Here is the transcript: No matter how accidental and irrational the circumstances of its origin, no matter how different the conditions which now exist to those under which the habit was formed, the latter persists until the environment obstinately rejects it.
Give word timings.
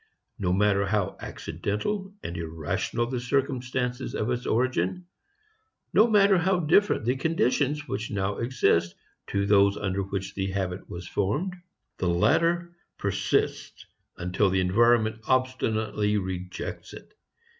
No 0.39 0.51
matter 0.51 0.87
how 0.87 1.15
accidental 1.19 2.11
and 2.23 2.35
irrational 2.35 3.05
the 3.05 3.19
circumstances 3.19 4.15
of 4.15 4.31
its 4.31 4.47
origin, 4.47 5.05
no 5.93 6.07
matter 6.07 6.39
how 6.39 6.59
different 6.61 7.05
the 7.05 7.15
conditions 7.15 7.87
which 7.87 8.09
now 8.09 8.37
exist 8.37 8.95
to 9.27 9.45
those 9.45 9.77
under 9.77 10.01
which 10.01 10.33
the 10.33 10.47
habit 10.53 10.89
was 10.89 11.07
formed, 11.07 11.53
the 11.99 12.09
latter 12.09 12.75
persists 12.97 13.85
until 14.17 14.49
the 14.49 14.59
environment 14.61 15.21
obstinately 15.27 16.17
rejects 16.17 16.93
it. 16.93 17.13